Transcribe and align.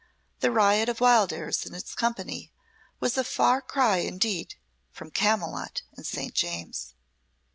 The 0.39 0.49
riot 0.49 0.89
of 0.89 0.99
Wildairs 0.99 1.63
and 1.63 1.75
its 1.75 1.93
company 1.93 2.51
was 2.99 3.19
a 3.19 3.23
far 3.23 3.61
cry 3.61 3.97
indeed 3.97 4.55
from 4.89 5.11
Camylott 5.11 5.83
and 5.95 6.07
St. 6.07 6.33
James. 6.33 6.95